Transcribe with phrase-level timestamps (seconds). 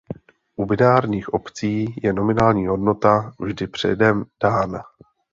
[0.55, 4.83] U binárních opcí je nominální hodnota vždy předem dána.